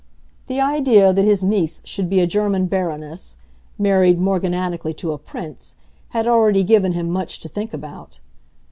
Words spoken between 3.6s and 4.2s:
married